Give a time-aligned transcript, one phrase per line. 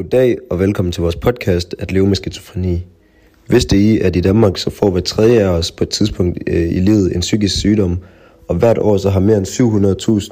[0.00, 2.86] Goddag og velkommen til vores podcast At leve med skizofreni.
[3.48, 6.72] Vidste I, at i Danmark så får hver tredje af os på et tidspunkt øh,
[6.72, 7.98] i livet en psykisk sygdom,
[8.48, 9.46] og hvert år så har mere end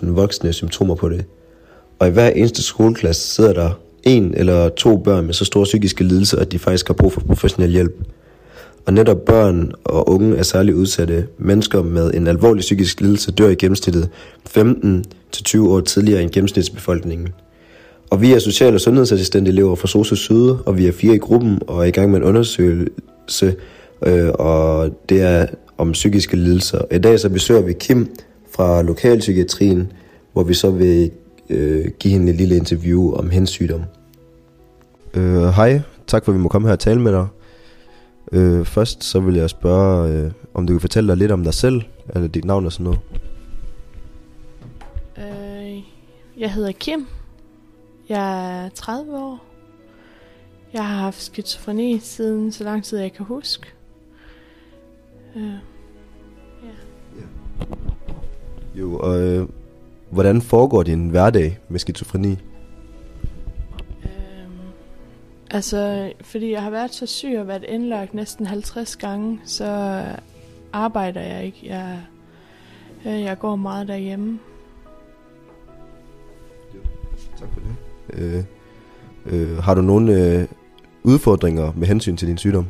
[0.04, 1.24] 700.000 voksne symptomer på det.
[1.98, 3.70] Og i hver eneste skoleklasse sidder der
[4.02, 7.20] en eller to børn med så store psykiske lidelser, at de faktisk har brug for
[7.20, 7.94] professionel hjælp.
[8.86, 11.26] Og netop børn og unge er særligt udsatte.
[11.38, 14.08] Mennesker med en alvorlig psykisk lidelse dør i gennemsnittet
[14.58, 17.28] 15-20 år tidligere end gennemsnitsbefolkningen.
[18.10, 21.18] Og vi er social- og sundhedsassistente elever fra SOSU Syd, og vi er fire i
[21.18, 23.54] gruppen og er i gang med en undersøgelse,
[24.06, 25.46] øh, og det er
[25.78, 26.80] om psykiske lidelser.
[26.90, 28.14] I dag så besøger vi Kim
[28.50, 29.92] fra lokalpsykiatrien,
[30.32, 31.10] hvor vi så vil
[31.50, 33.82] øh, give hende et lille interview om hendes sygdom.
[35.14, 37.26] Øh, hej, tak for at vi må komme her og tale med dig.
[38.32, 41.54] Øh, først så vil jeg spørge, øh, om du kan fortælle dig lidt om dig
[41.54, 41.82] selv,
[42.14, 42.98] eller dit navn og sådan noget.
[45.18, 45.82] Øh,
[46.38, 47.06] jeg hedder Kim.
[48.08, 49.44] Jeg er 30 år.
[50.72, 53.66] Jeg har haft skizofreni siden så lang tid jeg kan huske.
[55.36, 55.54] Øh,
[58.78, 59.48] Jo, og øh,
[60.10, 62.32] hvordan foregår din hverdag med skizofreni?
[64.04, 64.50] øh,
[65.50, 70.02] altså, fordi jeg har været så syg og været indlagt næsten 50 gange, så
[70.72, 71.60] arbejder jeg ikke.
[71.62, 72.02] Jeg,
[73.06, 74.38] øh, jeg går meget derhjemme.
[77.38, 77.87] Tak for det.
[78.14, 78.44] Øh,
[79.26, 80.46] øh, har du nogle øh,
[81.02, 82.66] udfordringer med hensyn til din sygdom?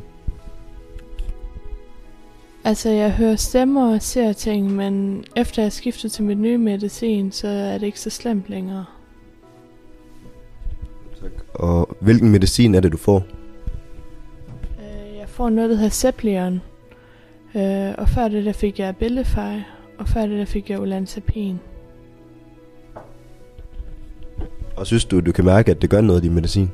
[2.63, 7.31] Altså, jeg hører stemmer og ser ting, men efter jeg skifter til mit nye medicin,
[7.31, 8.85] så er det ikke så slemt længere.
[11.21, 11.31] Tak.
[11.53, 13.23] Og hvilken medicin er det, du får?
[14.79, 16.61] Øh, Jeg får noget, der hedder Zeplion.
[17.55, 19.37] Øh, og før det, der fik jeg Billefy.
[19.97, 21.59] Og før det, der fik jeg Olanzapin.
[24.79, 26.71] Og synes du, du kan mærke, at det gør noget, din medicin?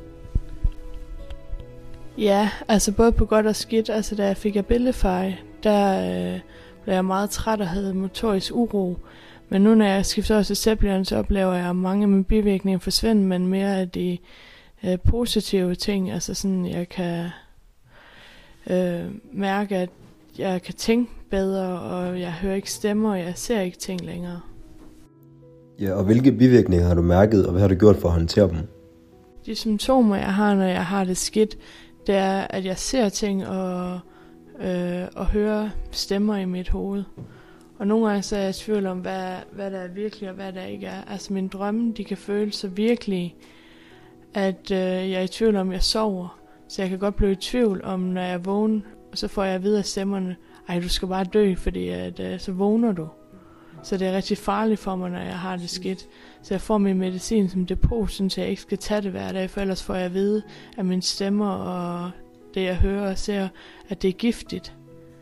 [2.18, 3.90] Ja, altså både på godt og skidt.
[3.90, 5.32] Altså da jeg fik Abilify,
[5.62, 6.00] der
[6.34, 6.40] øh,
[6.82, 8.98] blev jeg meget træt og havde motorisk uro.
[9.48, 12.24] Men nu når jeg skifter over til Zeppelin, så oplever jeg at mange af mine
[12.24, 14.18] bivirkninger forsvinde, men mere af de
[14.84, 16.10] øh, positive ting.
[16.10, 17.28] Altså sådan, jeg kan
[18.70, 19.90] øh, mærke, at
[20.38, 24.40] jeg kan tænke bedre, og jeg hører ikke stemmer, og jeg ser ikke ting længere.
[25.80, 28.48] Ja, og hvilke bivirkninger har du mærket, og hvad har du gjort for at håndtere
[28.48, 28.56] dem?
[29.46, 31.58] De symptomer, jeg har, når jeg har det skidt,
[32.06, 34.00] det er, at jeg ser ting og,
[34.60, 37.04] øh, og hører stemmer i mit hoved.
[37.78, 40.34] Og nogle gange så er jeg i tvivl om, hvad, hvad der er virkelig og
[40.34, 41.02] hvad der ikke er.
[41.08, 43.34] Altså mine drømme, de kan føles så virkelige,
[44.34, 46.40] at øh, jeg er i tvivl om, jeg sover.
[46.68, 48.80] Så jeg kan godt blive i tvivl om, når jeg vågner,
[49.12, 50.36] og så får jeg at vide af stemmerne,
[50.68, 53.08] ej, du skal bare dø, fordi at, øh, så vågner du.
[53.86, 56.06] Så det er rigtig farligt for mig, når jeg har det skidt.
[56.42, 59.50] Så jeg får min medicin som depot, så jeg ikke skal tage det hver dag,
[59.50, 60.42] for ellers får jeg at vide
[60.76, 62.10] af mine stemmer og
[62.54, 63.48] det, jeg hører og ser,
[63.88, 64.74] at det er giftigt.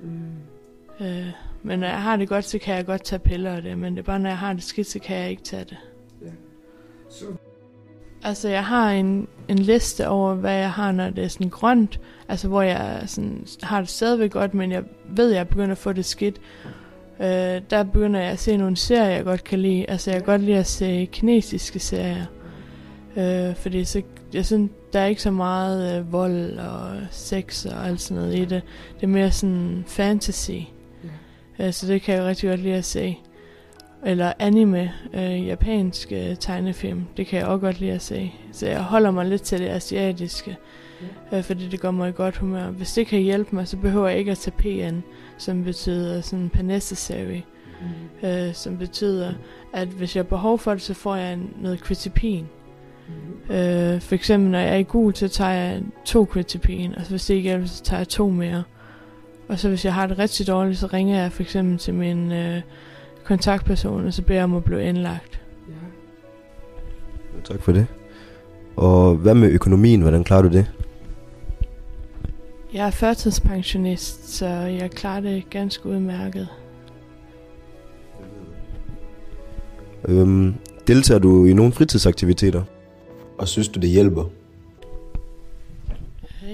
[0.03, 1.07] Mm.
[1.07, 1.27] Øh,
[1.63, 3.93] men når jeg har det godt, så kan jeg godt tage piller af det, men
[3.93, 5.77] det er bare, når jeg har det skidt, så kan jeg ikke tage det.
[6.23, 6.31] Ja.
[7.11, 7.25] Så
[8.23, 12.01] Altså, jeg har en, en liste over, hvad jeg har, når det er sådan grønt.
[12.29, 15.79] Altså, hvor jeg sådan, har det stadigvæk godt, men jeg ved, at jeg begynder at
[15.79, 16.41] få det skidt.
[17.21, 19.91] Øh, der begynder jeg at se nogle serier, jeg godt kan lide.
[19.91, 22.27] Altså, jeg kan godt lide at se kinesiske serier.
[23.17, 24.03] Øh, fordi så,
[24.35, 28.37] jeg synes, der er ikke så meget øh, vold og sex og alt sådan noget
[28.39, 28.63] i det.
[28.95, 30.51] Det er mere sådan fantasy.
[31.59, 33.19] Øh, så det kan jeg rigtig godt lide at se.
[34.07, 37.05] Eller anime, øh, japansk øh, tegnefilm.
[37.17, 38.33] Det kan jeg også godt lide at se.
[38.53, 40.51] Så jeg holder mig lidt til det asiatiske.
[40.51, 40.57] Øh,
[41.43, 42.71] fordi det gør mig i godt humør.
[42.71, 45.01] Hvis det kan hjælpe mig, så behøver jeg ikke at tage PN,
[45.39, 47.41] som betyder sådan per necessary.
[48.23, 48.29] mm.
[48.29, 49.33] Øh, som betyder,
[49.73, 52.47] at hvis jeg har behov for det, så får jeg en- noget quizipin.
[53.49, 53.55] Mm.
[53.55, 56.95] Øh, for eksempel, når jeg er i gul, så tager jeg to quizipin.
[56.95, 58.63] Og så hvis det ikke hjælper, så tager jeg to mere.
[59.49, 62.33] Og så hvis jeg har det rigtig dårligt, så ringer jeg for eksempel til min
[62.33, 62.61] øh,
[63.25, 65.41] kontaktperson, og så beder jeg om at blive indlagt.
[65.69, 65.75] Ja.
[67.45, 67.87] Tak for det.
[68.77, 70.01] Og hvad med økonomien?
[70.01, 70.67] Hvordan klarer du det?
[72.75, 76.49] Jeg er førtidspensionist, så jeg klarer det ganske udmærket.
[80.09, 80.55] Øhm,
[80.87, 82.63] deltager du i nogle fritidsaktiviteter?
[83.39, 84.25] Og synes du, det hjælper?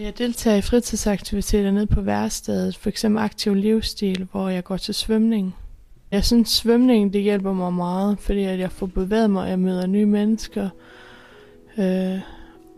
[0.01, 4.95] Jeg deltager i fritidsaktiviteter nede på værstedet, for eksempel aktiv livsstil, hvor jeg går til
[4.95, 5.55] svømning.
[6.11, 9.59] Jeg synes, svømning det hjælper mig meget, fordi at jeg får bevæget mig, og jeg
[9.59, 10.69] møder nye mennesker.
[11.79, 12.19] Øh,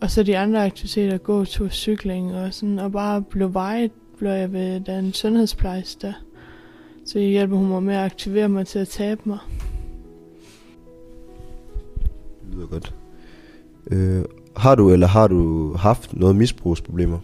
[0.03, 4.53] og så de andre aktiviteter, gåtur, cykling og sådan, og bare blive vejet, blev jeg
[4.53, 6.13] ved den sundhedsplejerske der.
[7.07, 9.39] Så hjælper hun mig med at aktivere mig til at tabe mig.
[12.47, 12.95] Det lyder godt.
[13.91, 14.25] Øh,
[14.57, 17.19] Har du eller har du haft noget misbrugsproblemer?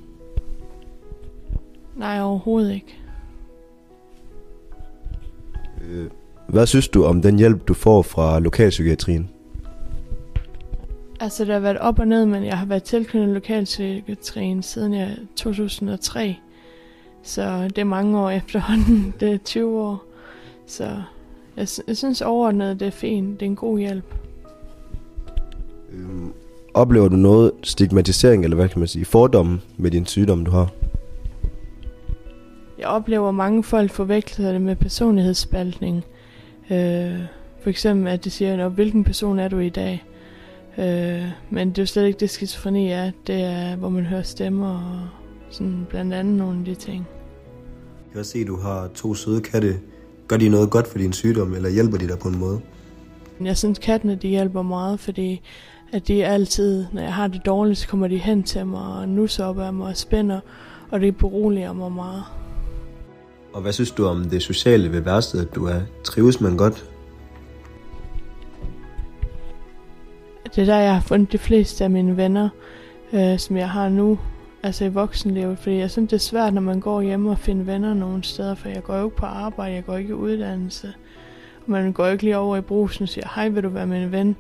[1.97, 2.99] Nej, overhovedet ikke.
[5.91, 6.07] Øh,
[6.49, 9.31] hvad synes du om den hjælp, du får fra lokalpsykiatrien?
[11.21, 15.17] Altså, det har været op og ned, men jeg har været tilknyttet lokalpsykiatrien siden jeg
[15.37, 16.37] 2003.
[17.23, 19.15] Så det er mange år efterhånden.
[19.21, 20.05] Det er 20 år.
[20.67, 20.85] Så
[21.57, 23.41] jeg, jeg synes overordnet, det er fint.
[23.41, 24.15] Det er en god hjælp.
[25.93, 26.33] Øhm,
[26.75, 30.73] oplever du noget stigmatisering, eller hvad kan man sige, fordomme med din sygdom, du har?
[32.79, 36.05] Jeg oplever, at mange folk forveksler det med personlighedsspaltning.
[36.71, 37.21] Øh,
[37.61, 40.05] for eksempel, at de siger, hvilken person er du i dag?
[40.79, 43.11] Øh, men det er jo slet ikke det, skizofreni er.
[43.27, 45.09] Det er, hvor man hører stemmer og
[45.51, 47.07] sådan blandt andet nogle af de ting.
[48.07, 49.77] Jeg kan også se, at du har to søde katte.
[50.29, 52.61] Gør de noget godt for din sygdom, eller hjælper de dig på en måde?
[53.41, 55.41] Jeg synes, kattene de hjælper meget, fordi
[55.93, 59.09] at de altid, når jeg har det dårligt, så kommer de hen til mig og
[59.09, 60.41] nusser op af mig og spænder,
[60.91, 62.23] og det beroliger mig meget.
[63.53, 65.81] Og hvad synes du om det sociale ved værstedet, du er?
[66.05, 66.85] Trives man godt?
[70.59, 72.49] Det er der, jeg har fundet de fleste af mine venner,
[73.13, 74.19] øh, som jeg har nu,
[74.63, 77.65] altså i voksenlivet, fordi jeg synes, det er svært, når man går hjem og finder
[77.65, 80.93] venner nogle steder, for jeg går jo ikke på arbejde, jeg går ikke i uddannelse,
[81.67, 84.13] og man går ikke lige over i brusen og siger, hej, vil du være min
[84.13, 84.37] ven?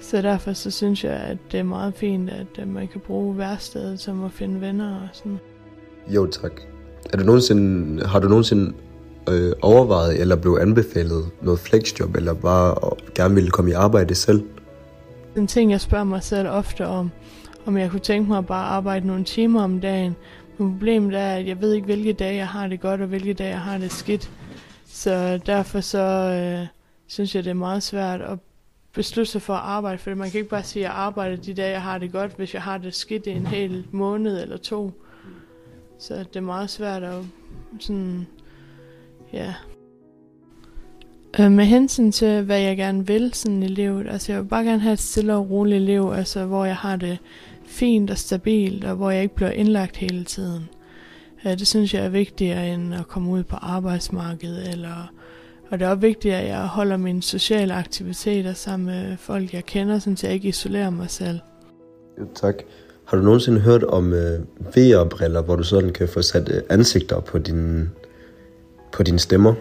[0.00, 3.38] Så derfor så synes jeg, at det er meget fint, at øh, man kan bruge
[3.38, 5.38] værstedet som at finde venner og sådan.
[6.08, 6.52] Jo, tak.
[7.12, 8.72] Er du nogensinde, har du nogensinde
[9.30, 12.74] øh, overvejet eller blevet anbefalet noget flexjob, eller bare
[13.14, 14.42] gerne ville komme i arbejde selv?
[15.36, 17.10] En ting, jeg spørger mig selv ofte om,
[17.66, 20.16] om jeg kunne tænke mig at bare arbejde nogle timer om dagen.
[20.58, 23.32] Men problemet er, at jeg ved ikke, hvilke dage jeg har det godt, og hvilke
[23.32, 24.30] dage jeg har det skidt.
[24.86, 26.66] Så derfor så øh,
[27.06, 28.38] synes jeg, det er meget svært at
[28.92, 31.54] beslutte sig for at arbejde, for man kan ikke bare sige, at jeg arbejder de
[31.54, 34.56] dage, jeg har det godt, hvis jeg har det skidt i en hel måned eller
[34.56, 34.92] to.
[35.98, 37.24] Så det er meget svært at
[37.80, 38.26] sådan,
[39.32, 39.54] ja.
[41.38, 44.64] Øh, med hensyn til, hvad jeg gerne vil sådan i livet, altså jeg vil bare
[44.64, 47.18] gerne have et stille og roligt liv, altså hvor jeg har det
[47.66, 50.68] fint og stabilt, og hvor jeg ikke bliver indlagt hele tiden.
[51.46, 55.12] Øh, det synes jeg er vigtigere end at komme ud på arbejdsmarkedet, eller,
[55.70, 59.66] og det er også vigtigt, at jeg holder mine sociale aktiviteter sammen med folk, jeg
[59.66, 61.38] kender, så jeg ikke isolerer mig selv.
[62.20, 62.54] Jo, tak.
[63.04, 64.40] Har du nogensinde hørt om øh,
[64.76, 67.90] VR-briller, hvor du sådan kan få sat øh, ansigter på din,
[68.92, 69.54] på dine stemmer?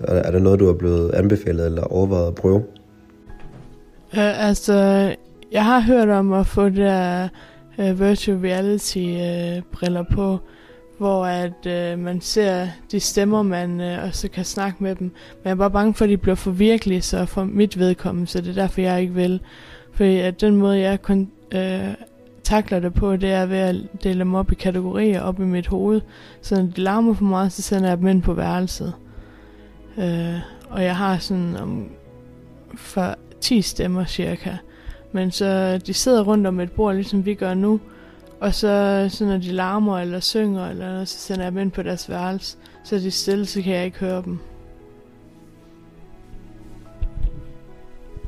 [0.00, 2.56] Er, er der noget, du er blevet anbefalet eller overvejet at prøve?
[4.12, 4.74] Uh, altså,
[5.52, 7.28] jeg har hørt om at få der
[7.78, 10.38] uh, øh, virtual reality uh, briller på,
[10.98, 15.06] hvor at uh, man ser de stemmer, man uh, og så kan snakke med dem.
[15.06, 18.30] Men jeg er bare bange for, at de bliver for virkelige, så for mit vedkommende,
[18.30, 19.40] så det er derfor, jeg ikke vil.
[19.92, 21.94] Fordi at den måde, jeg kun, uh,
[22.44, 25.66] takler det på, det er ved at dele dem op i kategorier op i mit
[25.66, 26.00] hoved.
[26.42, 28.92] Så når de larmer for meget, så sender jeg dem ind på værelset.
[29.98, 30.40] Øh,
[30.70, 31.88] og jeg har sådan om
[32.74, 34.56] for 10 stemmer cirka.
[35.12, 37.80] Men så de sidder rundt om et bord, ligesom vi gør nu.
[38.40, 41.70] Og så, så når de larmer eller synger, eller noget, så sender jeg dem ind
[41.70, 42.56] på deres værelse.
[42.84, 44.38] Så er de stille, så kan jeg ikke høre dem.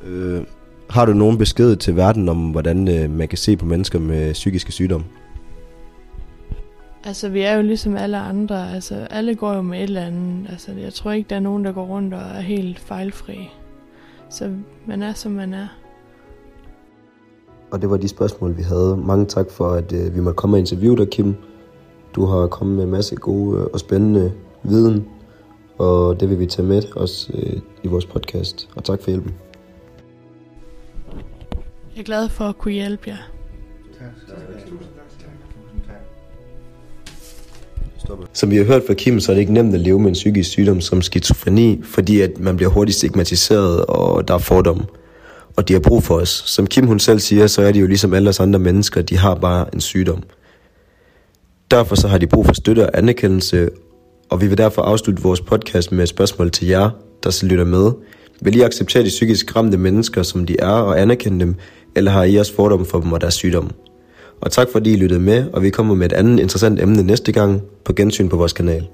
[0.05, 0.43] Øh,
[0.91, 4.33] har du nogen besked til verden om, hvordan øh, man kan se på mennesker med
[4.33, 5.07] psykiske sygdomme?
[7.11, 8.75] Altså, vi er jo ligesom alle andre.
[8.75, 10.51] Altså, alle går jo med et eller andet.
[10.51, 13.51] Altså, jeg tror ikke, der er nogen, der går rundt og er helt fejlfri.
[14.29, 14.55] Så
[14.87, 15.67] man er, som man er.
[17.71, 18.97] Og det var de spørgsmål, vi havde.
[18.97, 21.35] Mange tak for, at øh, vi måtte komme og interviewe dig, Kim.
[22.15, 25.09] Du har kommet med en masse gode øh, og spændende viden,
[25.79, 28.69] og det vil vi tage med os øh, i vores podcast.
[28.77, 29.35] Og tak for hjælpen.
[31.95, 33.31] Jeg er glad for at kunne hjælpe jer.
[38.33, 40.15] Som vi har hørt fra Kim, så er det ikke nemt at leve med en
[40.15, 44.85] psykisk sygdom som skizofreni, fordi at man bliver hurtigt stigmatiseret, og der er fordomme.
[45.57, 46.43] Og de har brug for os.
[46.47, 49.17] Som Kim hun selv siger, så er de jo ligesom alle os andre mennesker, de
[49.17, 50.23] har bare en sygdom.
[51.71, 53.69] Derfor så har de brug for støtte og anerkendelse,
[54.31, 56.91] og vi vil derfor afslutte vores podcast med et spørgsmål til jer,
[57.23, 57.91] der så lytter med.
[58.41, 61.55] Vil I acceptere de psykisk ramte mennesker, som de er, og anerkende dem,
[61.97, 63.71] eller har I også fordomme for dem og deres sygdomme?
[64.41, 67.33] Og tak fordi I lyttede med, og vi kommer med et andet interessant emne næste
[67.33, 68.87] gang på gensyn på vores kanal.